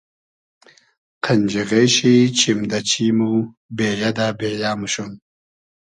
قئنجیغې 1.23 1.83
شی 1.95 2.15
چیم 2.37 2.59
دۂ 2.69 2.79
چیم 2.89 3.17
و 3.29 3.31
بېیۂ 3.77 4.09
دۂ 4.17 4.27
بېیۂ 4.39 4.71
موشوم 4.79 5.11